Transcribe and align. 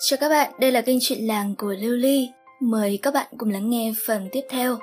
Chào 0.00 0.16
các 0.20 0.28
bạn, 0.28 0.52
đây 0.60 0.72
là 0.72 0.80
kênh 0.80 0.98
chuyện 1.00 1.26
làng 1.26 1.54
của 1.58 1.74
Lưu 1.80 1.96
Ly. 1.96 2.28
Mời 2.60 2.98
các 3.02 3.14
bạn 3.14 3.26
cùng 3.38 3.50
lắng 3.50 3.70
nghe 3.70 3.92
phần 4.06 4.28
tiếp 4.32 4.40
theo. 4.50 4.76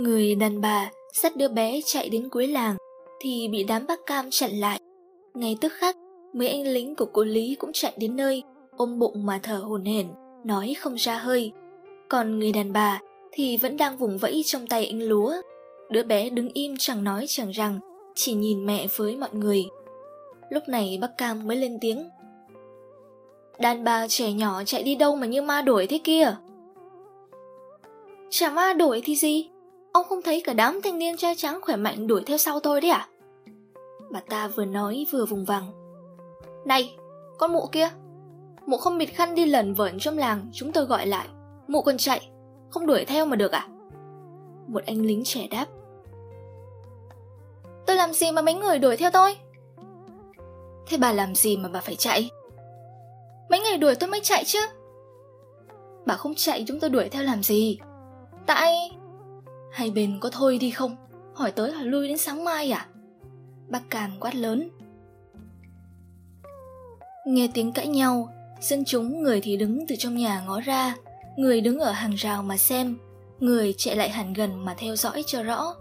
Người 0.00 0.34
đàn 0.34 0.60
bà 0.60 0.90
dắt 1.22 1.36
đứa 1.36 1.48
bé 1.48 1.80
chạy 1.84 2.08
đến 2.08 2.28
cuối 2.28 2.46
làng 2.46 2.76
thì 3.20 3.48
bị 3.52 3.64
đám 3.64 3.86
bác 3.86 4.06
cam 4.06 4.30
chặn 4.30 4.50
lại. 4.50 4.80
Ngay 5.34 5.58
tức 5.60 5.72
khắc, 5.72 5.96
mấy 6.32 6.48
anh 6.48 6.62
lính 6.62 6.94
của 6.94 7.06
cô 7.12 7.24
Lý 7.24 7.54
cũng 7.58 7.70
chạy 7.72 7.92
đến 7.96 8.16
nơi, 8.16 8.42
ôm 8.76 8.98
bụng 8.98 9.26
mà 9.26 9.40
thở 9.42 9.56
hổn 9.56 9.84
hển, 9.84 10.06
nói 10.44 10.74
không 10.78 10.94
ra 10.94 11.18
hơi. 11.18 11.52
Còn 12.08 12.38
người 12.38 12.52
đàn 12.52 12.72
bà 12.72 13.00
thì 13.32 13.56
vẫn 13.56 13.76
đang 13.76 13.96
vùng 13.96 14.18
vẫy 14.18 14.42
trong 14.44 14.66
tay 14.66 14.86
anh 14.86 15.02
lúa. 15.02 15.32
Đứa 15.90 16.02
bé 16.02 16.30
đứng 16.30 16.48
im 16.48 16.74
chẳng 16.78 17.04
nói 17.04 17.24
chẳng 17.28 17.50
rằng, 17.50 17.78
chỉ 18.14 18.32
nhìn 18.32 18.66
mẹ 18.66 18.86
với 18.96 19.16
mọi 19.16 19.30
người. 19.32 19.64
Lúc 20.50 20.68
này 20.68 20.98
bác 21.00 21.18
Cam 21.18 21.46
mới 21.46 21.56
lên 21.56 21.78
tiếng. 21.80 22.08
Đàn 23.58 23.84
bà 23.84 24.08
trẻ 24.08 24.32
nhỏ 24.32 24.64
chạy 24.64 24.82
đi 24.82 24.94
đâu 24.94 25.16
mà 25.16 25.26
như 25.26 25.42
ma 25.42 25.62
đuổi 25.62 25.86
thế 25.86 26.00
kia? 26.04 26.36
Chả 28.30 28.50
ma 28.50 28.72
đuổi 28.72 29.02
thì 29.04 29.16
gì? 29.16 29.50
Ông 29.92 30.06
không 30.08 30.22
thấy 30.22 30.40
cả 30.40 30.52
đám 30.52 30.80
thanh 30.82 30.98
niên 30.98 31.16
trai 31.16 31.34
trắng 31.36 31.58
khỏe 31.62 31.76
mạnh 31.76 32.06
đuổi 32.06 32.22
theo 32.26 32.38
sau 32.38 32.60
tôi 32.60 32.80
đấy 32.80 32.90
à? 32.90 33.08
Bà 34.10 34.20
ta 34.20 34.48
vừa 34.48 34.64
nói 34.64 35.06
vừa 35.10 35.24
vùng 35.24 35.44
vằng. 35.44 35.66
Này, 36.64 36.96
con 37.38 37.52
mụ 37.52 37.66
kia! 37.72 37.90
Mụ 38.66 38.76
không 38.76 38.98
bịt 38.98 39.06
khăn 39.06 39.34
đi 39.34 39.44
lẩn 39.44 39.74
vẩn 39.74 39.98
trong 39.98 40.18
làng, 40.18 40.46
chúng 40.52 40.72
tôi 40.72 40.84
gọi 40.84 41.06
lại. 41.06 41.26
Mụ 41.68 41.82
còn 41.82 41.98
chạy, 41.98 42.30
không 42.70 42.86
đuổi 42.86 43.04
theo 43.04 43.26
mà 43.26 43.36
được 43.36 43.52
à? 43.52 43.68
Một 44.66 44.82
anh 44.86 45.02
lính 45.02 45.22
trẻ 45.24 45.48
đáp. 45.50 45.66
Tôi 47.86 47.96
làm 47.96 48.12
gì 48.12 48.32
mà 48.32 48.42
mấy 48.42 48.54
người 48.54 48.78
đuổi 48.78 48.96
theo 48.96 49.10
tôi? 49.10 49.36
Thế 50.86 50.96
bà 50.96 51.12
làm 51.12 51.34
gì 51.34 51.56
mà 51.56 51.68
bà 51.68 51.80
phải 51.80 51.96
chạy? 51.96 52.30
Mấy 53.50 53.60
người 53.60 53.76
đuổi 53.76 53.94
tôi 53.94 54.10
mới 54.10 54.20
chạy 54.22 54.44
chứ. 54.46 54.60
Bà 56.06 56.14
không 56.14 56.34
chạy 56.36 56.64
chúng 56.66 56.80
tôi 56.80 56.90
đuổi 56.90 57.08
theo 57.08 57.22
làm 57.22 57.42
gì? 57.42 57.78
Tại... 58.46 58.90
Hai 59.72 59.90
bên 59.90 60.18
có 60.20 60.30
thôi 60.32 60.58
đi 60.58 60.70
không? 60.70 60.96
Hỏi 61.34 61.52
tới 61.52 61.72
hỏi 61.72 61.84
lui 61.84 62.08
đến 62.08 62.18
sáng 62.18 62.44
mai 62.44 62.70
à? 62.70 62.86
Bác 63.68 63.90
càn 63.90 64.10
quát 64.20 64.34
lớn. 64.34 64.70
Nghe 67.26 67.48
tiếng 67.54 67.72
cãi 67.72 67.88
nhau, 67.88 68.28
dân 68.60 68.84
chúng 68.84 69.22
người 69.22 69.40
thì 69.40 69.56
đứng 69.56 69.86
từ 69.88 69.94
trong 69.98 70.16
nhà 70.16 70.42
ngó 70.46 70.60
ra, 70.60 70.96
người 71.36 71.60
đứng 71.60 71.78
ở 71.78 71.90
hàng 71.92 72.14
rào 72.14 72.42
mà 72.42 72.56
xem, 72.56 72.98
người 73.40 73.74
chạy 73.76 73.96
lại 73.96 74.08
hẳn 74.08 74.32
gần 74.32 74.64
mà 74.64 74.74
theo 74.78 74.96
dõi 74.96 75.22
cho 75.26 75.42
rõ. 75.42 75.74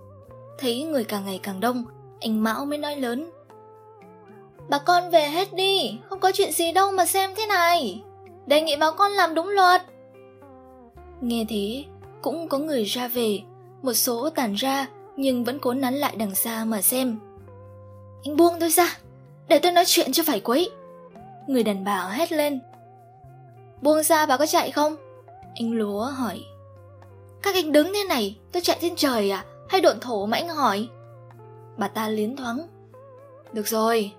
Thấy 0.59 0.83
người 0.83 1.03
càng 1.03 1.25
ngày 1.25 1.39
càng 1.43 1.59
đông, 1.59 1.83
anh 2.21 2.43
Mão 2.43 2.65
mới 2.65 2.77
nói 2.77 2.95
lớn. 2.95 3.31
Bà 4.69 4.79
con 4.79 5.09
về 5.09 5.29
hết 5.29 5.53
đi, 5.53 5.97
không 6.09 6.19
có 6.19 6.31
chuyện 6.33 6.51
gì 6.51 6.71
đâu 6.71 6.91
mà 6.91 7.05
xem 7.05 7.31
thế 7.35 7.45
này. 7.47 8.01
Đề 8.45 8.61
nghị 8.61 8.75
bà 8.75 8.91
con 8.91 9.11
làm 9.11 9.35
đúng 9.35 9.49
luật. 9.49 9.81
Nghe 11.21 11.45
thế, 11.49 11.83
cũng 12.21 12.47
có 12.47 12.57
người 12.57 12.83
ra 12.83 13.07
về, 13.07 13.39
một 13.81 13.93
số 13.93 14.29
tản 14.29 14.53
ra 14.53 14.87
nhưng 15.15 15.43
vẫn 15.43 15.59
cố 15.59 15.73
nắn 15.73 15.93
lại 15.93 16.15
đằng 16.17 16.35
xa 16.35 16.65
mà 16.65 16.81
xem. 16.81 17.19
Anh 18.23 18.35
buông 18.37 18.53
tôi 18.59 18.69
ra, 18.69 18.97
để 19.47 19.59
tôi 19.59 19.71
nói 19.71 19.83
chuyện 19.87 20.11
cho 20.11 20.23
phải 20.23 20.39
quấy. 20.39 20.69
Người 21.47 21.63
đàn 21.63 21.83
bà 21.83 22.09
hét 22.09 22.31
lên. 22.31 22.59
Buông 23.81 24.03
ra 24.03 24.25
bà 24.25 24.37
có 24.37 24.45
chạy 24.45 24.71
không? 24.71 24.95
Anh 25.55 25.71
lúa 25.71 26.01
hỏi. 26.01 26.45
Các 27.41 27.55
anh 27.55 27.71
đứng 27.71 27.91
thế 27.93 28.03
này, 28.09 28.37
tôi 28.51 28.61
chạy 28.61 28.77
trên 28.81 28.95
trời 28.95 29.29
à? 29.29 29.45
Hay 29.69 29.81
độn 29.81 29.99
thổ 29.99 30.25
mà 30.25 30.37
anh 30.37 30.49
hỏi? 30.49 30.87
Bà 31.77 31.87
ta 31.87 32.09
liến 32.09 32.35
thoáng. 32.35 32.67
Được 33.53 33.67
rồi. 33.67 34.11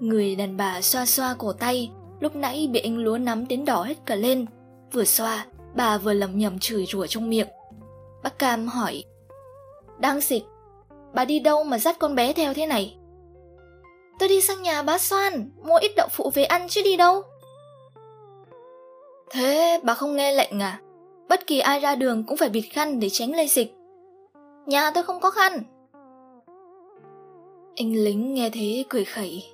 Người 0.00 0.36
đàn 0.36 0.56
bà 0.56 0.80
xoa 0.80 1.06
xoa 1.06 1.34
cổ 1.38 1.52
tay, 1.52 1.90
lúc 2.20 2.36
nãy 2.36 2.68
bị 2.72 2.80
anh 2.80 2.96
lúa 2.96 3.18
nắm 3.18 3.48
đến 3.48 3.64
đỏ 3.64 3.82
hết 3.82 3.98
cả 4.06 4.14
lên. 4.14 4.46
Vừa 4.92 5.04
xoa, 5.04 5.46
bà 5.74 5.98
vừa 5.98 6.12
lầm 6.12 6.38
nhầm 6.38 6.58
chửi 6.58 6.86
rủa 6.86 7.06
trong 7.06 7.30
miệng. 7.30 7.48
Bác 8.22 8.38
Cam 8.38 8.68
hỏi. 8.68 9.04
Đang 9.98 10.20
xịt, 10.20 10.42
bà 11.14 11.24
đi 11.24 11.40
đâu 11.40 11.64
mà 11.64 11.78
dắt 11.78 11.96
con 11.98 12.14
bé 12.14 12.32
theo 12.32 12.54
thế 12.54 12.66
này? 12.66 12.96
Tôi 14.18 14.28
đi 14.28 14.40
sang 14.40 14.62
nhà 14.62 14.82
bá 14.82 14.98
Soan, 14.98 15.50
mua 15.64 15.76
ít 15.76 15.92
đậu 15.96 16.08
phụ 16.10 16.30
về 16.34 16.44
ăn 16.44 16.68
chứ 16.68 16.82
đi 16.84 16.96
đâu. 16.96 17.22
Thế 19.32 19.80
bà 19.82 19.94
không 19.94 20.16
nghe 20.16 20.32
lệnh 20.32 20.62
à? 20.62 20.80
Bất 21.28 21.46
kỳ 21.46 21.58
ai 21.58 21.80
ra 21.80 21.94
đường 21.94 22.24
cũng 22.26 22.36
phải 22.36 22.48
bịt 22.48 22.62
khăn 22.70 23.00
để 23.00 23.08
tránh 23.08 23.36
lây 23.36 23.48
dịch. 23.48 23.74
Nhà 24.66 24.90
tôi 24.90 25.04
không 25.04 25.20
có 25.20 25.30
khăn. 25.30 25.62
Anh 27.76 27.92
lính 27.92 28.34
nghe 28.34 28.50
thế 28.52 28.84
cười 28.88 29.04
khẩy. 29.04 29.44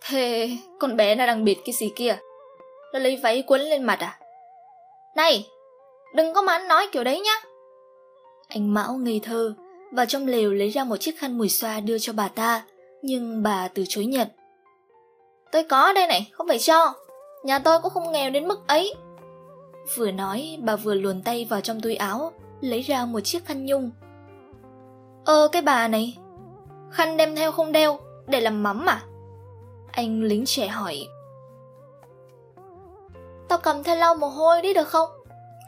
Thế 0.00 0.50
con 0.78 0.96
bé 0.96 1.14
nó 1.14 1.26
đang 1.26 1.44
bịt 1.44 1.58
cái 1.64 1.72
gì 1.72 1.92
kia? 1.96 2.18
Nó 2.92 2.98
lấy 2.98 3.16
váy 3.22 3.44
quấn 3.46 3.60
lên 3.60 3.82
mặt 3.82 3.98
à? 4.00 4.18
Này, 5.16 5.48
đừng 6.14 6.34
có 6.34 6.42
mà 6.42 6.52
ăn 6.52 6.68
nói 6.68 6.86
kiểu 6.92 7.04
đấy 7.04 7.20
nhá. 7.20 7.34
Anh 8.48 8.74
Mão 8.74 8.96
ngây 8.96 9.20
thơ, 9.22 9.54
và 9.92 10.04
trong 10.04 10.26
lều 10.26 10.52
lấy 10.52 10.68
ra 10.68 10.84
một 10.84 10.96
chiếc 10.96 11.18
khăn 11.18 11.38
mùi 11.38 11.48
xoa 11.48 11.80
đưa 11.80 11.98
cho 11.98 12.12
bà 12.12 12.28
ta, 12.28 12.64
nhưng 13.02 13.42
bà 13.42 13.68
từ 13.74 13.84
chối 13.88 14.06
nhận. 14.06 14.28
Tôi 15.52 15.64
có 15.64 15.92
đây 15.92 16.06
này, 16.06 16.30
không 16.32 16.48
phải 16.48 16.58
cho. 16.58 16.94
Nhà 17.42 17.58
tôi 17.58 17.80
cũng 17.80 17.92
không 17.92 18.12
nghèo 18.12 18.30
đến 18.30 18.48
mức 18.48 18.66
ấy. 18.66 18.94
Vừa 19.96 20.10
nói, 20.10 20.58
bà 20.62 20.76
vừa 20.76 20.94
luồn 20.94 21.22
tay 21.22 21.46
vào 21.50 21.60
trong 21.60 21.80
túi 21.80 21.96
áo, 21.96 22.32
lấy 22.60 22.80
ra 22.80 23.04
một 23.04 23.20
chiếc 23.20 23.46
khăn 23.46 23.66
nhung. 23.66 23.90
Ơ 25.24 25.48
cái 25.52 25.62
bà 25.62 25.88
này, 25.88 26.18
khăn 26.90 27.16
đem 27.16 27.36
theo 27.36 27.52
không 27.52 27.72
đeo, 27.72 27.98
để 28.26 28.40
làm 28.40 28.62
mắm 28.62 28.86
à? 28.86 29.02
Anh 29.92 30.22
lính 30.22 30.44
trẻ 30.46 30.68
hỏi. 30.68 31.06
Tao 33.48 33.58
cầm 33.58 33.82
theo 33.82 33.96
lau 33.96 34.14
mồ 34.14 34.26
hôi 34.26 34.62
đi 34.62 34.74
được 34.74 34.88
không? 34.88 35.08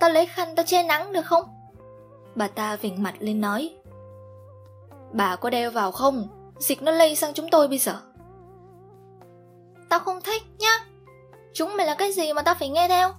Tao 0.00 0.10
lấy 0.10 0.26
khăn 0.26 0.54
tao 0.56 0.66
che 0.66 0.82
nắng 0.82 1.12
được 1.12 1.26
không? 1.26 1.44
Bà 2.34 2.48
ta 2.48 2.76
vỉnh 2.76 3.02
mặt 3.02 3.14
lên 3.18 3.40
nói. 3.40 3.74
Bà 5.12 5.36
có 5.36 5.50
đeo 5.50 5.70
vào 5.70 5.92
không? 5.92 6.28
Dịch 6.58 6.82
nó 6.82 6.92
lây 6.92 7.16
sang 7.16 7.34
chúng 7.34 7.50
tôi 7.50 7.68
bây 7.68 7.78
giờ. 7.78 8.00
Tao 9.90 10.00
không 10.00 10.20
thích 10.20 10.42
nhá. 10.58 10.78
Chúng 11.52 11.76
mày 11.76 11.86
là 11.86 11.94
cái 11.94 12.12
gì 12.12 12.32
mà 12.32 12.42
tao 12.42 12.54
phải 12.54 12.68
nghe 12.68 12.88
theo? 12.88 13.12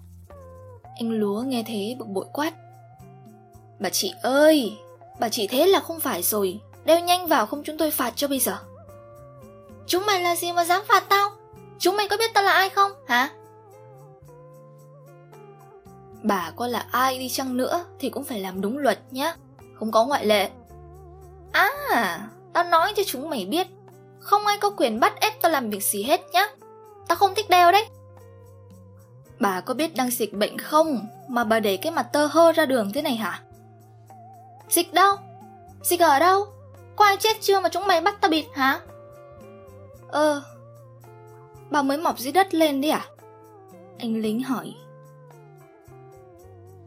Anh 1.00 1.12
lúa 1.12 1.42
nghe 1.42 1.64
thế 1.68 1.96
bực 2.00 2.08
bội 2.08 2.26
quát. 2.34 2.54
Bà 3.80 3.90
chị 3.90 4.14
ơi, 4.22 4.78
bà 5.20 5.30
chị 5.30 5.48
thế 5.48 5.68
là 5.68 5.80
không 5.80 6.00
phải 6.00 6.22
rồi. 6.22 6.60
Đeo 6.86 7.00
nhanh 7.00 7.28
vào 7.28 7.46
không 7.46 7.64
chúng 7.64 7.78
tôi 7.78 7.92
phạt 7.92 8.14
cho 8.16 8.28
bây 8.28 8.40
giờ. 8.40 8.58
Chúng 9.88 10.06
mày 10.06 10.22
là 10.22 10.36
gì 10.36 10.52
mà 10.52 10.66
dám 10.66 10.82
phạt 10.88 11.04
tao? 11.10 11.30
Chúng 11.80 11.98
mày 11.98 12.08
có 12.10 12.18
biết 12.18 12.34
tao 12.34 12.44
là 12.44 12.52
ai 12.52 12.70
không, 12.70 12.92
hả? 13.08 13.30
Bà 16.24 16.52
có 16.56 16.68
là 16.68 16.86
ai 16.92 17.20
đi 17.20 17.30
chăng 17.30 17.58
nữa 17.58 17.86
thì 18.00 18.10
cũng 18.10 18.24
phải 18.24 18.40
làm 18.40 18.62
đúng 18.62 18.78
luật 18.78 19.00
nhá. 19.12 19.36
Không 19.74 19.92
có 19.92 20.06
ngoại 20.06 20.26
lệ. 20.26 20.50
À, 21.52 22.30
tao 22.54 22.64
nói 22.64 22.94
cho 22.96 23.04
chúng 23.06 23.30
mày 23.30 23.46
biết. 23.46 23.68
Không 24.20 24.46
ai 24.46 24.58
có 24.58 24.70
quyền 24.70 25.00
bắt 25.00 25.20
ép 25.20 25.42
tao 25.42 25.52
làm 25.52 25.70
việc 25.70 25.84
gì 25.84 26.04
hết 26.04 26.22
nhá. 26.32 26.48
Tao 27.12 27.16
không 27.16 27.36
thích 27.36 27.50
đeo 27.50 27.72
đấy. 27.72 27.86
Bà 29.40 29.62
có 29.62 29.74
biết 29.74 29.96
đang 29.96 30.12
dịch 30.12 30.34
bệnh 30.34 30.58
không 30.58 31.08
mà 31.28 31.44
bà 31.44 31.60
để 31.60 31.78
cái 31.78 31.92
mặt 31.92 32.04
tơ 32.14 32.26
hơ 32.26 32.52
ra 32.52 32.66
đường 32.66 32.92
thế 32.94 33.02
này 33.02 33.16
hả? 33.16 33.42
Dịch 34.70 34.94
đâu? 34.94 35.16
Dịch 35.84 36.00
ở 36.00 36.20
đâu? 36.20 36.46
Có 36.96 37.06
ai 37.06 37.18
chết 37.18 37.38
chưa 37.42 37.60
mà 37.60 37.70
chúng 37.70 37.88
mày 37.88 38.02
bắt 38.02 38.18
tao 38.22 38.32
bịt 38.32 38.46
hả? 38.54 38.80
Ờ, 40.08 40.42
bà 41.70 41.82
mới 41.82 41.98
mọc 41.98 42.20
dưới 42.20 42.34
đất 42.34 42.54
lên 42.54 42.82
đi 42.82 42.90
à? 42.90 43.06
Anh 44.00 44.22
lính 44.22 44.44
hỏi. 44.44 44.74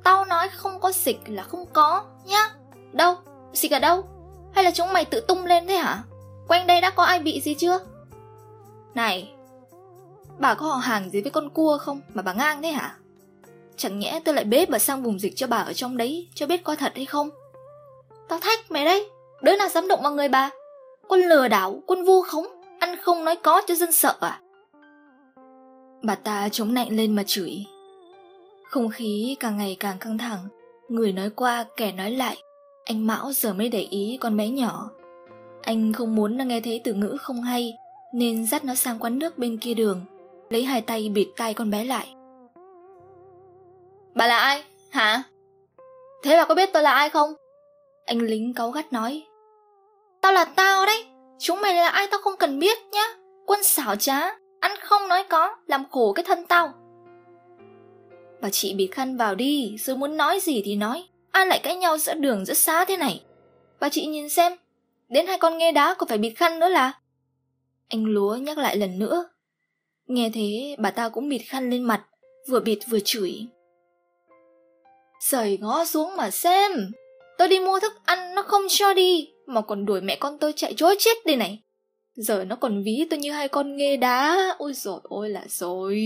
Tao 0.04 0.24
nói 0.24 0.48
không 0.48 0.80
có 0.80 0.92
dịch 0.92 1.20
là 1.26 1.42
không 1.42 1.66
có 1.72 2.04
nhá. 2.24 2.50
Đâu? 2.92 3.16
Dịch 3.52 3.72
ở 3.72 3.78
đâu? 3.78 4.04
Hay 4.52 4.64
là 4.64 4.70
chúng 4.70 4.92
mày 4.92 5.04
tự 5.04 5.20
tung 5.20 5.44
lên 5.44 5.66
thế 5.66 5.76
hả? 5.76 6.02
Quanh 6.48 6.66
đây 6.66 6.80
đã 6.80 6.90
có 6.90 7.02
ai 7.02 7.18
bị 7.18 7.40
gì 7.40 7.54
chưa? 7.54 7.78
Này, 8.94 9.33
bà 10.38 10.54
có 10.54 10.66
họ 10.66 10.76
hàng 10.76 11.10
gì 11.10 11.20
với 11.20 11.30
con 11.30 11.50
cua 11.50 11.78
không 11.78 12.00
mà 12.14 12.22
bà 12.22 12.32
ngang 12.32 12.62
thế 12.62 12.68
hả? 12.68 12.96
Chẳng 13.76 13.98
nhẽ 13.98 14.20
tôi 14.24 14.34
lại 14.34 14.44
bế 14.44 14.66
bà 14.66 14.78
sang 14.78 15.02
vùng 15.02 15.18
dịch 15.18 15.32
cho 15.36 15.46
bà 15.46 15.56
ở 15.56 15.72
trong 15.72 15.96
đấy 15.96 16.28
cho 16.34 16.46
biết 16.46 16.64
có 16.64 16.76
thật 16.76 16.92
hay 16.96 17.04
không? 17.04 17.30
Tao 18.28 18.38
thách 18.40 18.70
mày 18.70 18.84
đấy, 18.84 19.10
đứa 19.42 19.56
nào 19.56 19.68
dám 19.68 19.88
động 19.88 20.02
vào 20.02 20.12
người 20.12 20.28
bà? 20.28 20.50
quân 21.08 21.20
lừa 21.20 21.48
đảo, 21.48 21.82
quân 21.86 22.04
vu 22.04 22.22
khống, 22.22 22.46
ăn 22.78 22.96
không 23.02 23.24
nói 23.24 23.36
có 23.36 23.62
cho 23.66 23.74
dân 23.74 23.92
sợ 23.92 24.16
à? 24.20 24.40
Bà 26.02 26.14
ta 26.14 26.48
chống 26.48 26.74
nạnh 26.74 26.96
lên 26.96 27.14
mà 27.14 27.22
chửi. 27.26 27.66
Không 28.64 28.88
khí 28.88 29.36
càng 29.40 29.56
ngày 29.56 29.76
càng 29.80 29.98
căng 29.98 30.18
thẳng, 30.18 30.38
người 30.88 31.12
nói 31.12 31.30
qua 31.30 31.64
kẻ 31.76 31.92
nói 31.92 32.10
lại. 32.10 32.36
Anh 32.84 33.06
Mão 33.06 33.32
giờ 33.32 33.54
mới 33.54 33.68
để 33.68 33.80
ý 33.80 34.18
con 34.20 34.36
bé 34.36 34.48
nhỏ. 34.48 34.90
Anh 35.62 35.92
không 35.92 36.14
muốn 36.14 36.36
nó 36.36 36.44
nghe 36.44 36.60
thấy 36.60 36.80
từ 36.84 36.94
ngữ 36.94 37.16
không 37.20 37.42
hay, 37.42 37.74
nên 38.14 38.46
dắt 38.46 38.64
nó 38.64 38.74
sang 38.74 38.98
quán 38.98 39.18
nước 39.18 39.38
bên 39.38 39.58
kia 39.58 39.74
đường, 39.74 40.00
lấy 40.50 40.64
hai 40.64 40.80
tay 40.80 41.08
bịt 41.08 41.28
tai 41.36 41.54
con 41.54 41.70
bé 41.70 41.84
lại. 41.84 42.14
Bà 44.14 44.26
là 44.26 44.38
ai? 44.38 44.64
Hả? 44.90 45.22
Thế 46.22 46.36
bà 46.36 46.44
có 46.44 46.54
biết 46.54 46.70
tôi 46.72 46.82
là 46.82 46.92
ai 46.92 47.10
không? 47.10 47.34
Anh 48.06 48.18
lính 48.18 48.54
cáu 48.54 48.70
gắt 48.70 48.92
nói. 48.92 49.26
Tao 50.20 50.32
là 50.32 50.44
tao 50.44 50.86
đấy. 50.86 51.04
Chúng 51.38 51.60
mày 51.60 51.74
là 51.74 51.88
ai 51.88 52.06
tao 52.10 52.20
không 52.20 52.36
cần 52.38 52.58
biết 52.58 52.78
nhá. 52.92 53.04
Quân 53.46 53.62
xảo 53.62 53.96
trá, 53.96 54.20
ăn 54.60 54.72
không 54.80 55.08
nói 55.08 55.24
có, 55.30 55.56
làm 55.66 55.84
khổ 55.90 56.12
cái 56.12 56.24
thân 56.24 56.46
tao. 56.46 56.72
Bà 58.40 58.50
chị 58.50 58.74
bịt 58.74 58.88
khăn 58.92 59.16
vào 59.16 59.34
đi, 59.34 59.76
rồi 59.78 59.96
muốn 59.96 60.16
nói 60.16 60.40
gì 60.40 60.62
thì 60.64 60.76
nói. 60.76 61.04
Ai 61.30 61.46
lại 61.46 61.60
cãi 61.62 61.76
nhau 61.76 61.98
giữa 61.98 62.14
đường 62.14 62.44
giữa 62.44 62.54
xá 62.54 62.84
thế 62.84 62.96
này? 62.96 63.24
Bà 63.80 63.88
chị 63.88 64.06
nhìn 64.06 64.28
xem, 64.28 64.56
đến 65.08 65.26
hai 65.26 65.38
con 65.38 65.58
nghe 65.58 65.72
đá 65.72 65.94
còn 65.98 66.08
phải 66.08 66.18
bịt 66.18 66.30
khăn 66.30 66.58
nữa 66.58 66.68
là. 66.68 66.92
Anh 67.88 68.04
lúa 68.04 68.36
nhắc 68.36 68.58
lại 68.58 68.76
lần 68.76 68.98
nữa. 68.98 69.28
Nghe 70.06 70.30
thế 70.34 70.76
bà 70.78 70.90
ta 70.90 71.08
cũng 71.08 71.28
bịt 71.28 71.38
khăn 71.38 71.70
lên 71.70 71.82
mặt, 71.82 72.04
vừa 72.48 72.60
bịt 72.60 72.78
vừa 72.90 72.98
chửi. 73.04 73.46
Sởi 75.20 75.58
ngó 75.60 75.84
xuống 75.84 76.16
mà 76.16 76.30
xem, 76.30 76.72
tôi 77.38 77.48
đi 77.48 77.60
mua 77.60 77.80
thức 77.80 77.92
ăn 78.04 78.34
nó 78.34 78.42
không 78.42 78.62
cho 78.68 78.94
đi, 78.94 79.28
mà 79.46 79.60
còn 79.60 79.84
đuổi 79.84 80.00
mẹ 80.00 80.16
con 80.16 80.38
tôi 80.38 80.52
chạy 80.56 80.74
chối 80.76 80.96
chết 80.98 81.16
đây 81.26 81.36
này. 81.36 81.62
Giờ 82.14 82.44
nó 82.44 82.56
còn 82.56 82.82
ví 82.82 83.06
tôi 83.10 83.18
như 83.18 83.32
hai 83.32 83.48
con 83.48 83.76
nghê 83.76 83.96
đá, 83.96 84.54
ôi 84.58 84.72
rồi 84.72 85.00
ôi 85.02 85.30
là 85.30 85.44
rồi. 85.48 86.02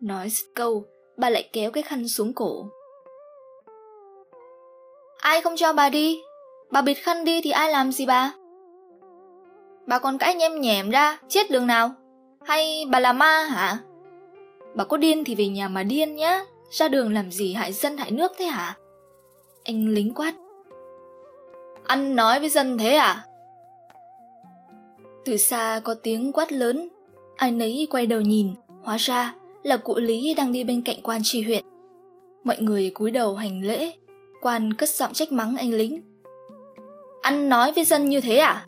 Nói 0.00 0.28
dứt 0.30 0.46
câu, 0.54 0.84
bà 1.16 1.30
lại 1.30 1.48
kéo 1.52 1.70
cái 1.70 1.82
khăn 1.82 2.08
xuống 2.08 2.32
cổ. 2.34 2.66
Ai 5.18 5.40
không 5.40 5.56
cho 5.56 5.72
bà 5.72 5.88
đi? 5.90 6.20
Bà 6.70 6.82
bịt 6.82 6.94
khăn 6.94 7.24
đi 7.24 7.40
thì 7.40 7.50
ai 7.50 7.70
làm 7.70 7.92
gì 7.92 8.06
bà? 8.06 8.34
Bà 9.86 9.98
còn 9.98 10.18
cãi 10.18 10.34
nhem 10.34 10.60
nhẻm 10.60 10.90
ra, 10.90 11.18
chết 11.28 11.50
đường 11.50 11.66
nào? 11.66 11.90
Hay 12.44 12.84
bà 12.90 13.00
là 13.00 13.12
ma 13.12 13.44
hả? 13.44 13.78
Bà 14.74 14.84
có 14.84 14.96
điên 14.96 15.24
thì 15.24 15.34
về 15.34 15.48
nhà 15.48 15.68
mà 15.68 15.82
điên 15.82 16.16
nhá, 16.16 16.44
ra 16.70 16.88
đường 16.88 17.12
làm 17.12 17.30
gì 17.30 17.52
hại 17.52 17.72
dân 17.72 17.96
hại 17.96 18.10
nước 18.10 18.32
thế 18.38 18.44
hả? 18.44 18.76
Anh 19.64 19.88
lính 19.88 20.14
quát. 20.14 20.34
Ăn 21.84 22.16
nói 22.16 22.40
với 22.40 22.48
dân 22.48 22.78
thế 22.78 22.94
à? 22.94 23.24
Từ 25.24 25.36
xa 25.36 25.80
có 25.84 25.94
tiếng 25.94 26.32
quát 26.32 26.52
lớn, 26.52 26.88
ai 27.36 27.50
nấy 27.50 27.88
quay 27.90 28.06
đầu 28.06 28.20
nhìn, 28.20 28.54
hóa 28.82 28.96
ra 28.96 29.34
là 29.62 29.76
cụ 29.76 29.98
Lý 29.98 30.34
đang 30.34 30.52
đi 30.52 30.64
bên 30.64 30.82
cạnh 30.82 30.96
quan 31.02 31.20
tri 31.24 31.42
huyện. 31.42 31.64
Mọi 32.44 32.56
người 32.60 32.90
cúi 32.90 33.10
đầu 33.10 33.34
hành 33.34 33.62
lễ, 33.64 33.92
quan 34.40 34.74
cất 34.74 34.88
giọng 34.88 35.12
trách 35.12 35.32
mắng 35.32 35.56
anh 35.56 35.70
lính. 35.70 36.02
Ăn 37.22 37.48
nói 37.48 37.72
với 37.72 37.84
dân 37.84 38.08
như 38.08 38.20
thế 38.20 38.36
à? 38.36 38.66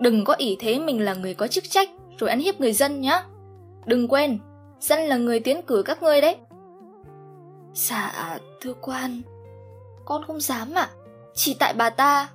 Đừng 0.00 0.24
có 0.24 0.34
ỷ 0.34 0.56
thế 0.60 0.78
mình 0.78 1.04
là 1.04 1.14
người 1.14 1.34
có 1.34 1.46
chức 1.46 1.64
trách 1.70 1.90
rồi 2.18 2.30
ăn 2.30 2.40
hiếp 2.40 2.60
người 2.60 2.72
dân 2.72 3.00
nhá. 3.00 3.24
Đừng 3.86 4.08
quên, 4.08 4.38
dân 4.80 5.00
là 5.00 5.16
người 5.16 5.40
tiến 5.40 5.62
cử 5.62 5.82
các 5.82 6.02
ngươi 6.02 6.20
đấy. 6.20 6.36
Dạ, 7.74 8.38
thưa 8.60 8.74
quan, 8.80 9.22
con 10.04 10.24
không 10.26 10.40
dám 10.40 10.74
ạ, 10.74 10.90
chỉ 11.34 11.56
tại 11.58 11.74
bà 11.74 11.90
ta. 11.90 12.28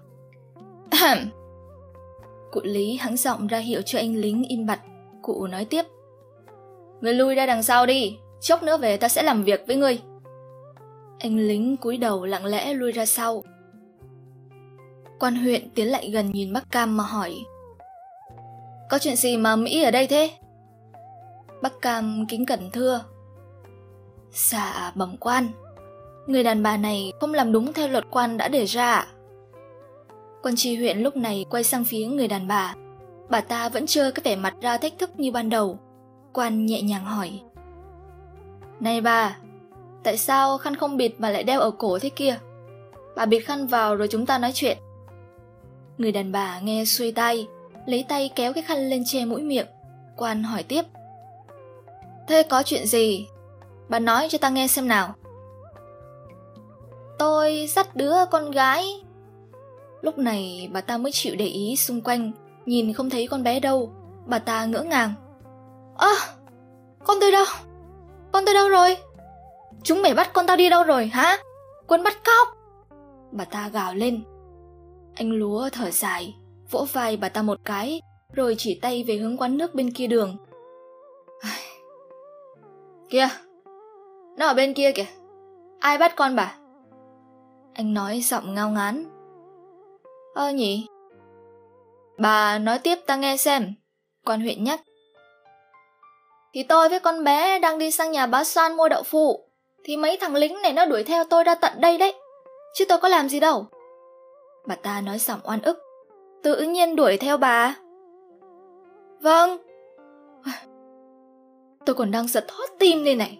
cụ 2.51 2.61
Lý 2.63 2.97
hắng 2.97 3.17
giọng 3.17 3.47
ra 3.47 3.57
hiệu 3.57 3.81
cho 3.81 3.99
anh 3.99 4.15
lính 4.15 4.43
im 4.43 4.65
bặt, 4.65 4.79
cụ 5.21 5.47
nói 5.47 5.65
tiếp. 5.65 5.85
Ngươi 7.01 7.13
lui 7.13 7.35
ra 7.35 7.45
đằng 7.45 7.63
sau 7.63 7.85
đi, 7.85 8.17
chốc 8.41 8.63
nữa 8.63 8.77
về 8.77 8.97
ta 8.97 9.07
sẽ 9.07 9.23
làm 9.23 9.43
việc 9.43 9.63
với 9.67 9.75
ngươi. 9.75 10.01
Anh 11.19 11.37
lính 11.37 11.77
cúi 11.77 11.97
đầu 11.97 12.25
lặng 12.25 12.45
lẽ 12.45 12.73
lui 12.73 12.91
ra 12.91 13.05
sau. 13.05 13.43
Quan 15.19 15.35
huyện 15.35 15.69
tiến 15.75 15.87
lại 15.87 16.09
gần 16.09 16.31
nhìn 16.31 16.53
Bắc 16.53 16.71
Cam 16.71 16.97
mà 16.97 17.03
hỏi. 17.03 17.43
Có 18.91 18.99
chuyện 18.99 19.15
gì 19.15 19.37
mà 19.37 19.55
Mỹ 19.55 19.83
ở 19.83 19.91
đây 19.91 20.07
thế? 20.07 20.31
Bắc 21.61 21.81
Cam 21.81 22.25
kính 22.29 22.45
cẩn 22.45 22.71
thưa. 22.71 23.01
Dạ 24.31 24.91
bẩm 24.95 25.15
quan, 25.19 25.47
người 26.27 26.43
đàn 26.43 26.63
bà 26.63 26.77
này 26.77 27.13
không 27.19 27.33
làm 27.33 27.51
đúng 27.51 27.73
theo 27.73 27.87
luật 27.87 28.03
quan 28.11 28.37
đã 28.37 28.47
đề 28.47 28.65
ra. 28.65 29.07
Quan 30.43 30.55
tri 30.55 30.75
huyện 30.75 30.99
lúc 30.99 31.15
này 31.15 31.45
quay 31.49 31.63
sang 31.63 31.83
phía 31.85 32.05
người 32.05 32.27
đàn 32.27 32.47
bà. 32.47 32.75
Bà 33.29 33.41
ta 33.41 33.69
vẫn 33.69 33.85
chưa 33.85 34.11
cái 34.11 34.21
vẻ 34.23 34.35
mặt 34.35 34.53
ra 34.61 34.77
thách 34.77 34.99
thức 34.99 35.09
như 35.19 35.31
ban 35.31 35.49
đầu 35.49 35.79
Quan 36.33 36.65
nhẹ 36.65 36.81
nhàng 36.81 37.05
hỏi. 37.05 37.41
Này 38.79 39.01
bà, 39.01 39.37
tại 40.03 40.17
sao 40.17 40.57
khăn 40.57 40.75
không 40.75 40.97
bịt 40.97 41.11
mà 41.17 41.29
lại 41.29 41.43
đeo 41.43 41.59
ở 41.59 41.71
cổ 41.71 41.99
thế 41.99 42.09
kia? 42.09 42.39
Bà 43.15 43.25
bịt 43.25 43.39
khăn 43.39 43.67
vào 43.67 43.95
rồi 43.95 44.07
chúng 44.07 44.25
ta 44.25 44.37
nói 44.37 44.51
chuyện. 44.53 44.77
Người 45.97 46.11
đàn 46.11 46.31
bà 46.31 46.59
nghe 46.59 46.85
xuôi 46.85 47.11
tay, 47.11 47.47
lấy 47.85 48.05
tay 48.09 48.31
kéo 48.35 48.53
cái 48.53 48.63
khăn 48.63 48.89
lên 48.89 49.03
che 49.05 49.25
mũi 49.25 49.41
miệng. 49.41 49.67
Quan 50.17 50.43
hỏi 50.43 50.63
tiếp. 50.63 50.85
Thế 52.27 52.43
có 52.43 52.63
chuyện 52.63 52.87
gì? 52.87 53.27
Bà 53.89 53.99
nói 53.99 54.27
cho 54.29 54.37
ta 54.37 54.49
nghe 54.49 54.67
xem 54.67 54.87
nào. 54.87 55.13
Tôi 57.19 57.67
dắt 57.69 57.95
đứa 57.95 58.25
con 58.31 58.51
gái. 58.51 58.85
Lúc 60.01 60.17
này 60.17 60.69
bà 60.73 60.81
ta 60.81 60.97
mới 60.97 61.11
chịu 61.11 61.35
để 61.35 61.45
ý 61.45 61.75
xung 61.75 62.01
quanh, 62.01 62.31
nhìn 62.65 62.93
không 62.93 63.09
thấy 63.09 63.27
con 63.27 63.43
bé 63.43 63.59
đâu. 63.59 63.91
Bà 64.25 64.39
ta 64.39 64.65
ngỡ 64.65 64.83
ngàng. 64.83 65.13
Ơ, 65.97 66.07
à, 66.07 66.33
con 67.05 67.17
tôi 67.21 67.31
đâu? 67.31 67.45
Con 68.31 68.45
tôi 68.45 68.53
đâu 68.53 68.69
rồi? 68.69 68.97
Chúng 69.83 70.01
mày 70.01 70.13
bắt 70.13 70.33
con 70.33 70.47
tao 70.47 70.57
đi 70.57 70.69
đâu 70.69 70.83
rồi 70.83 71.07
hả? 71.07 71.37
Quân 71.87 72.03
bắt 72.03 72.17
cóc! 72.25 72.47
Bà 73.31 73.45
ta 73.45 73.69
gào 73.69 73.93
lên. 73.93 74.23
Anh 75.15 75.29
lúa 75.29 75.69
thở 75.71 75.91
dài, 75.91 76.35
vỗ 76.71 76.85
vai 76.93 77.17
bà 77.17 77.29
ta 77.29 77.41
một 77.41 77.59
cái, 77.65 78.01
rồi 78.33 78.55
chỉ 78.57 78.79
tay 78.81 79.03
về 79.07 79.15
hướng 79.15 79.37
quán 79.37 79.57
nước 79.57 79.75
bên 79.75 79.91
kia 79.91 80.07
đường. 80.07 80.37
Kìa, 83.09 83.29
nó 84.37 84.47
ở 84.47 84.53
bên 84.53 84.73
kia 84.73 84.91
kìa. 84.91 85.05
Ai 85.79 85.97
bắt 85.97 86.15
con 86.15 86.35
bà? 86.35 86.55
Anh 87.73 87.93
nói 87.93 88.21
giọng 88.21 88.55
ngao 88.55 88.69
ngán. 88.69 89.05
Ơ 90.33 90.49
nhỉ? 90.49 90.87
Bà 92.17 92.59
nói 92.59 92.79
tiếp 92.79 92.95
ta 93.05 93.15
nghe 93.15 93.37
xem. 93.37 93.73
Quan 94.25 94.41
huyện 94.41 94.63
nhắc. 94.63 94.81
Thì 96.53 96.63
tôi 96.63 96.89
với 96.89 96.99
con 96.99 97.23
bé 97.23 97.59
đang 97.59 97.77
đi 97.77 97.91
sang 97.91 98.11
nhà 98.11 98.25
bá 98.25 98.43
Soan 98.43 98.77
mua 98.77 98.89
đậu 98.89 99.03
phụ 99.03 99.45
Thì 99.83 99.97
mấy 99.97 100.17
thằng 100.17 100.35
lính 100.35 100.61
này 100.61 100.73
nó 100.73 100.85
đuổi 100.85 101.03
theo 101.03 101.23
tôi 101.23 101.43
ra 101.43 101.55
tận 101.55 101.73
đây 101.81 101.97
đấy 101.97 102.13
Chứ 102.75 102.85
tôi 102.89 102.97
có 102.97 103.07
làm 103.07 103.29
gì 103.29 103.39
đâu 103.39 103.65
Bà 104.67 104.75
ta 104.75 105.01
nói 105.01 105.19
giọng 105.19 105.39
oan 105.43 105.61
ức 105.61 105.90
Tự 106.43 106.61
nhiên 106.61 106.95
đuổi 106.95 107.17
theo 107.17 107.37
bà 107.37 107.75
Vâng 109.21 109.57
Tôi 111.85 111.95
còn 111.95 112.11
đang 112.11 112.27
giật 112.27 112.45
thót 112.47 112.65
tim 112.79 113.03
đây 113.03 113.15
này 113.15 113.39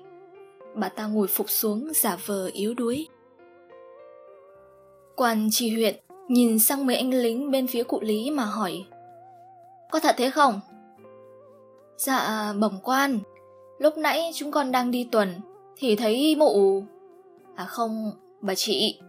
Bà 0.75 0.89
ta 0.89 1.07
ngồi 1.07 1.27
phục 1.27 1.49
xuống 1.49 1.91
giả 1.95 2.17
vờ 2.25 2.49
yếu 2.53 2.73
đuối 2.73 3.07
Quan 5.15 5.47
tri 5.51 5.69
huyện 5.75 5.95
nhìn 6.27 6.59
sang 6.59 6.85
mấy 6.85 6.95
anh 6.95 7.09
lính 7.13 7.51
bên 7.51 7.67
phía 7.67 7.83
cụ 7.83 7.99
Lý 8.01 8.31
mà 8.31 8.43
hỏi 8.43 8.85
Có 9.91 9.99
thật 9.99 10.15
thế 10.17 10.29
không? 10.29 10.59
Dạ, 12.01 12.53
bẩm 12.59 12.79
quan. 12.83 13.19
Lúc 13.79 13.97
nãy 13.97 14.31
chúng 14.35 14.51
con 14.51 14.71
đang 14.71 14.91
đi 14.91 15.07
tuần, 15.11 15.33
thì 15.77 15.95
thấy 15.95 16.35
mụ... 16.35 16.83
À 17.55 17.65
không, 17.65 18.11
bà 18.41 18.55
chị. 18.55 18.99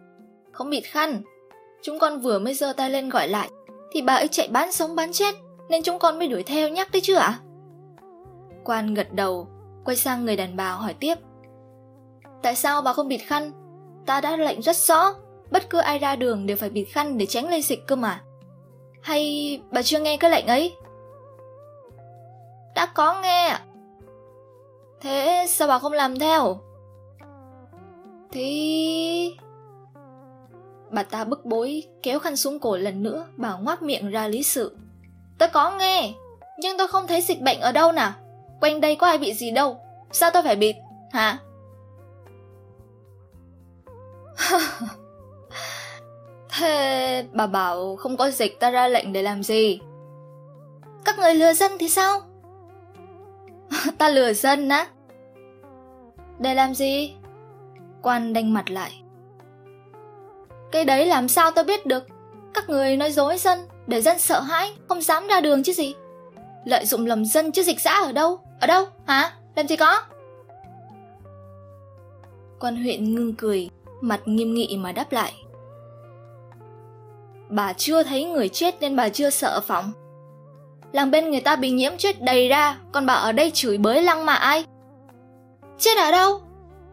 Không 0.52 0.70
bịt 0.70 0.80
khăn. 0.80 1.22
Chúng 1.82 1.98
con 1.98 2.20
vừa 2.20 2.38
mới 2.38 2.54
giơ 2.54 2.72
tay 2.72 2.90
lên 2.90 3.08
gọi 3.08 3.28
lại, 3.28 3.50
thì 3.92 4.02
bà 4.02 4.14
ấy 4.14 4.28
chạy 4.28 4.48
bán 4.48 4.72
sống 4.72 4.96
bán 4.96 5.12
chết, 5.12 5.34
nên 5.68 5.82
chúng 5.82 5.98
con 5.98 6.18
mới 6.18 6.28
đuổi 6.28 6.42
theo 6.42 6.68
nhắc 6.68 6.90
đấy 6.92 7.00
chứ 7.04 7.14
ạ? 7.14 7.38
Quan 8.64 8.94
gật 8.94 9.12
đầu, 9.12 9.48
quay 9.84 9.96
sang 9.96 10.24
người 10.24 10.36
đàn 10.36 10.56
bà 10.56 10.72
hỏi 10.72 10.94
tiếp. 11.00 11.14
Tại 12.42 12.56
sao 12.56 12.82
bà 12.82 12.92
không 12.92 13.08
bịt 13.08 13.18
khăn? 13.18 13.52
Ta 14.06 14.20
đã 14.20 14.36
lệnh 14.36 14.62
rất 14.62 14.76
rõ, 14.76 15.14
bất 15.50 15.70
cứ 15.70 15.78
ai 15.78 15.98
ra 15.98 16.16
đường 16.16 16.46
đều 16.46 16.56
phải 16.56 16.70
bịt 16.70 16.84
khăn 16.84 17.18
để 17.18 17.26
tránh 17.26 17.50
lây 17.50 17.62
dịch 17.62 17.86
cơ 17.86 17.96
mà. 17.96 18.22
Hay 19.02 19.60
bà 19.70 19.82
chưa 19.82 20.00
nghe 20.00 20.16
cái 20.16 20.30
lệnh 20.30 20.46
ấy? 20.46 20.76
Đã 22.74 22.86
có 22.86 23.20
nghe 23.22 23.58
Thế 25.00 25.46
sao 25.48 25.68
bà 25.68 25.78
không 25.78 25.92
làm 25.92 26.18
theo? 26.18 26.60
Thì... 28.32 29.11
Bà 30.92 31.02
ta 31.02 31.24
bức 31.24 31.44
bối, 31.44 31.82
kéo 32.02 32.18
khăn 32.18 32.36
xuống 32.36 32.58
cổ 32.58 32.76
lần 32.76 33.02
nữa, 33.02 33.26
bảo 33.36 33.58
ngoác 33.62 33.82
miệng 33.82 34.10
ra 34.10 34.26
lý 34.26 34.42
sự. 34.42 34.76
Tôi 35.38 35.48
có 35.48 35.76
nghe, 35.78 36.12
nhưng 36.58 36.78
tôi 36.78 36.88
không 36.88 37.06
thấy 37.06 37.20
dịch 37.20 37.40
bệnh 37.40 37.60
ở 37.60 37.72
đâu 37.72 37.92
nào. 37.92 38.12
Quanh 38.60 38.80
đây 38.80 38.96
có 38.96 39.06
ai 39.06 39.18
bị 39.18 39.34
gì 39.34 39.50
đâu, 39.50 39.80
sao 40.12 40.30
tôi 40.30 40.42
phải 40.42 40.56
bịt, 40.56 40.76
hả? 41.12 41.38
Thế 46.58 47.24
bà 47.32 47.46
bảo 47.46 47.96
không 47.96 48.16
có 48.16 48.30
dịch 48.30 48.60
ta 48.60 48.70
ra 48.70 48.88
lệnh 48.88 49.12
để 49.12 49.22
làm 49.22 49.42
gì? 49.42 49.80
Các 51.04 51.18
người 51.18 51.34
lừa 51.34 51.52
dân 51.52 51.72
thì 51.78 51.88
sao? 51.88 52.20
ta 53.98 54.08
lừa 54.08 54.32
dân 54.32 54.68
á 54.68 54.86
để 56.38 56.54
làm 56.54 56.74
gì 56.74 57.14
quan 58.02 58.32
đanh 58.32 58.52
mặt 58.52 58.70
lại 58.70 59.01
cái 60.72 60.84
đấy 60.84 61.06
làm 61.06 61.28
sao 61.28 61.50
tôi 61.50 61.64
biết 61.64 61.86
được 61.86 62.06
các 62.54 62.68
người 62.68 62.96
nói 62.96 63.12
dối 63.12 63.38
dân 63.38 63.58
để 63.86 64.02
dân 64.02 64.18
sợ 64.18 64.40
hãi 64.40 64.72
không 64.88 65.02
dám 65.02 65.26
ra 65.26 65.40
đường 65.40 65.62
chứ 65.62 65.72
gì 65.72 65.94
lợi 66.64 66.86
dụng 66.86 67.06
lầm 67.06 67.24
dân 67.24 67.52
chứ 67.52 67.62
dịch 67.62 67.80
dã 67.80 67.92
ở 67.92 68.12
đâu 68.12 68.40
ở 68.60 68.66
đâu 68.66 68.86
hả 69.06 69.32
làm 69.54 69.68
gì 69.68 69.76
có 69.76 70.02
Quan 72.62 72.76
huyện 72.76 73.14
ngưng 73.14 73.34
cười, 73.34 73.70
mặt 74.00 74.20
nghiêm 74.24 74.54
nghị 74.54 74.76
mà 74.76 74.92
đáp 74.92 75.12
lại. 75.12 75.32
Bà 77.48 77.72
chưa 77.72 78.02
thấy 78.02 78.24
người 78.24 78.48
chết 78.48 78.74
nên 78.80 78.96
bà 78.96 79.08
chưa 79.08 79.30
sợ 79.30 79.60
phỏng. 79.60 79.92
Làng 80.92 81.10
bên 81.10 81.30
người 81.30 81.40
ta 81.40 81.56
bị 81.56 81.70
nhiễm 81.70 81.96
chết 81.96 82.22
đầy 82.22 82.48
ra, 82.48 82.78
còn 82.92 83.06
bà 83.06 83.14
ở 83.14 83.32
đây 83.32 83.50
chửi 83.54 83.78
bới 83.78 84.02
lăng 84.02 84.26
mà 84.26 84.34
ai? 84.34 84.64
Chết 85.78 85.98
ở 85.98 86.10
đâu? 86.10 86.40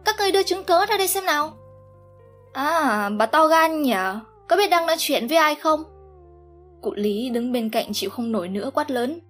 Các 0.04 0.14
người 0.18 0.32
đưa 0.32 0.42
chứng 0.42 0.64
cớ 0.64 0.86
ra 0.86 0.96
đây 0.96 1.08
xem 1.08 1.26
nào. 1.26 1.52
À, 2.52 3.10
bà 3.18 3.26
to 3.26 3.46
gan 3.46 3.82
nhỉ? 3.82 3.94
Có 4.48 4.56
biết 4.56 4.70
đang 4.70 4.86
nói 4.86 4.96
chuyện 4.98 5.26
với 5.26 5.36
ai 5.36 5.54
không? 5.54 5.84
Cụ 6.82 6.92
Lý 6.96 7.30
đứng 7.30 7.52
bên 7.52 7.70
cạnh 7.70 7.86
chịu 7.92 8.10
không 8.10 8.32
nổi 8.32 8.48
nữa 8.48 8.70
quát 8.74 8.90
lớn. 8.90 9.20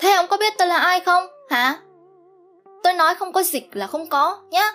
Thế 0.00 0.10
ông 0.12 0.26
có 0.30 0.36
biết 0.36 0.52
tôi 0.58 0.68
là 0.68 0.76
ai 0.76 1.00
không? 1.00 1.24
Hả? 1.50 1.80
Tôi 2.82 2.92
nói 2.92 3.14
không 3.14 3.32
có 3.32 3.42
dịch 3.42 3.68
là 3.72 3.86
không 3.86 4.06
có, 4.06 4.38
nhá. 4.50 4.70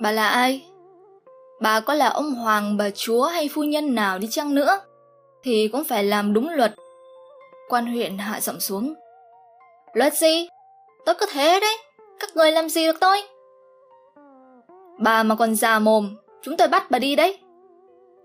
Bà 0.00 0.10
là 0.10 0.28
ai? 0.28 0.66
Bà 1.60 1.80
có 1.80 1.94
là 1.94 2.08
ông 2.08 2.34
hoàng, 2.34 2.76
bà 2.76 2.90
chúa 2.90 3.24
hay 3.24 3.48
phu 3.48 3.62
nhân 3.62 3.94
nào 3.94 4.18
đi 4.18 4.28
chăng 4.30 4.54
nữa, 4.54 4.80
thì 5.42 5.68
cũng 5.68 5.84
phải 5.84 6.04
làm 6.04 6.32
đúng 6.32 6.48
luật. 6.48 6.74
Quan 7.68 7.86
huyện 7.86 8.18
hạ 8.18 8.40
giọng 8.40 8.60
xuống. 8.60 8.94
Luật 9.92 10.14
gì? 10.14 10.48
Tôi 11.06 11.14
có 11.14 11.26
thế 11.32 11.60
đấy, 11.60 11.76
các 12.22 12.36
người 12.36 12.52
làm 12.52 12.68
gì 12.68 12.86
được 12.86 12.96
tôi? 13.00 13.18
Bà 14.98 15.22
mà 15.22 15.34
còn 15.34 15.54
già 15.54 15.78
mồm, 15.78 16.16
chúng 16.42 16.56
tôi 16.56 16.68
bắt 16.68 16.90
bà 16.90 16.98
đi 16.98 17.16
đấy. 17.16 17.38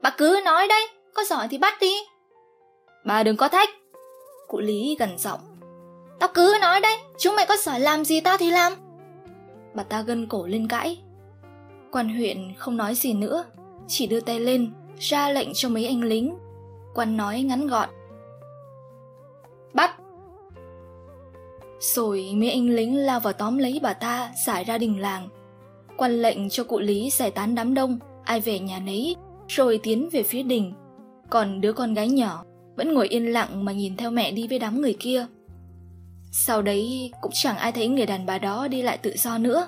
Bà 0.02 0.10
cứ 0.18 0.40
nói 0.46 0.68
đấy, 0.68 0.88
có 1.14 1.24
giỏi 1.24 1.48
thì 1.48 1.58
bắt 1.58 1.74
đi. 1.82 1.94
Bà 3.06 3.24
đừng 3.24 3.38
có 3.38 3.48
thách. 3.48 3.70
Cụ 4.48 4.60
Lý 4.60 4.96
gần 5.00 5.18
giọng. 5.18 5.40
Tao 6.20 6.30
cứ 6.34 6.58
nói 6.62 6.80
đấy, 6.80 6.98
chúng 7.18 7.36
mày 7.36 7.46
có 7.46 7.58
giỏi 7.58 7.80
làm 7.80 8.06
gì 8.06 8.22
tao 8.22 8.38
thì 8.38 8.52
làm. 8.52 8.74
Bà 9.74 9.84
ta 9.84 10.02
gân 10.02 10.28
cổ 10.28 10.46
lên 10.48 10.68
cãi. 10.68 11.00
Quan 11.92 12.10
huyện 12.10 12.54
không 12.58 12.78
nói 12.78 12.96
gì 12.96 13.14
nữa, 13.14 13.46
chỉ 13.88 14.08
đưa 14.08 14.20
tay 14.20 14.40
lên, 14.40 14.74
ra 15.00 15.30
lệnh 15.30 15.50
cho 15.54 15.70
mấy 15.70 15.88
anh 15.88 16.02
lính. 16.02 16.38
Quan 16.96 17.18
nói 17.18 17.42
ngắn 17.42 17.68
gọn. 17.68 17.90
Bắt! 19.74 19.96
Rồi 21.80 22.32
mấy 22.36 22.52
anh 22.52 22.70
lính 22.70 22.98
lao 22.98 23.20
vào 23.20 23.34
tóm 23.34 23.58
lấy 23.58 23.80
bà 23.84 23.94
ta, 23.94 24.32
giải 24.46 24.64
ra 24.64 24.78
đình 24.78 25.00
làng. 25.00 25.30
Quan 25.98 26.22
lệnh 26.22 26.50
cho 26.50 26.64
cụ 26.64 26.80
Lý 26.80 27.10
giải 27.10 27.32
tán 27.32 27.56
đám 27.56 27.74
đông, 27.74 28.00
ai 28.24 28.40
về 28.40 28.60
nhà 28.60 28.80
nấy, 28.80 29.16
rồi 29.48 29.80
tiến 29.84 30.10
về 30.12 30.24
phía 30.24 30.44
đình. 30.44 30.74
Còn 31.30 31.62
đứa 31.62 31.74
con 31.74 31.94
gái 31.94 32.08
nhỏ 32.08 32.44
vẫn 32.76 32.94
ngồi 32.94 33.08
yên 33.08 33.34
lặng 33.34 33.66
mà 33.66 33.72
nhìn 33.72 33.98
theo 33.98 34.12
mẹ 34.12 34.32
đi 34.32 34.48
với 34.48 34.60
đám 34.60 34.82
người 34.82 34.96
kia. 35.00 35.26
Sau 36.32 36.62
đấy 36.62 37.12
cũng 37.22 37.32
chẳng 37.34 37.58
ai 37.58 37.72
thấy 37.72 37.88
người 37.88 38.06
đàn 38.06 38.26
bà 38.26 38.38
đó 38.38 38.68
đi 38.68 38.82
lại 38.82 38.98
tự 38.98 39.14
do 39.18 39.38
nữa. 39.38 39.68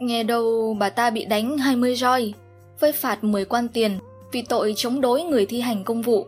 Nghe 0.00 0.22
đâu 0.22 0.76
bà 0.80 0.90
ta 0.90 1.10
bị 1.10 1.24
đánh 1.24 1.58
20 1.58 1.96
roi, 1.96 2.34
với 2.80 2.92
phạt 2.92 3.24
10 3.24 3.44
quan 3.44 3.68
tiền 3.68 3.98
vì 4.32 4.42
tội 4.42 4.74
chống 4.76 5.00
đối 5.00 5.22
người 5.22 5.46
thi 5.46 5.60
hành 5.60 5.84
công 5.84 6.02
vụ. 6.02 6.26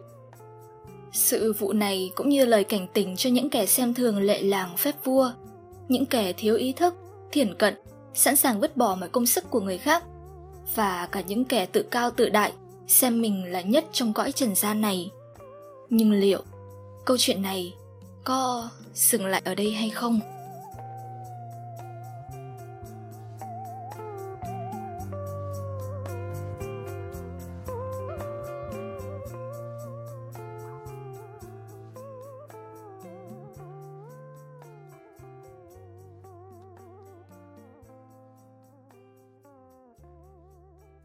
Sự 1.12 1.52
vụ 1.52 1.72
này 1.72 2.12
cũng 2.14 2.28
như 2.28 2.44
lời 2.44 2.64
cảnh 2.64 2.86
tỉnh 2.92 3.16
cho 3.16 3.30
những 3.30 3.50
kẻ 3.50 3.66
xem 3.66 3.94
thường 3.94 4.18
lệ 4.18 4.42
làng 4.42 4.76
phép 4.76 4.94
vua, 5.04 5.32
những 5.88 6.06
kẻ 6.06 6.32
thiếu 6.32 6.56
ý 6.56 6.72
thức, 6.72 6.94
thiển 7.32 7.54
cận, 7.54 7.74
sẵn 8.14 8.36
sàng 8.36 8.60
vứt 8.60 8.76
bỏ 8.76 8.94
mọi 8.94 9.08
công 9.08 9.26
sức 9.26 9.50
của 9.50 9.60
người 9.60 9.78
khác, 9.78 10.04
và 10.74 11.08
cả 11.12 11.20
những 11.20 11.44
kẻ 11.44 11.66
tự 11.66 11.82
cao 11.82 12.10
tự 12.10 12.28
đại, 12.28 12.52
xem 12.88 13.20
mình 13.20 13.44
là 13.52 13.60
nhất 13.60 13.84
trong 13.92 14.12
cõi 14.12 14.32
trần 14.32 14.54
gian 14.54 14.80
này. 14.80 15.10
Nhưng 15.90 16.12
liệu 16.12 16.42
câu 17.04 17.16
chuyện 17.20 17.42
này 17.42 17.74
có 18.24 18.68
dừng 18.94 19.26
lại 19.26 19.42
ở 19.44 19.54
đây 19.54 19.72
hay 19.72 19.90
không? 19.90 20.20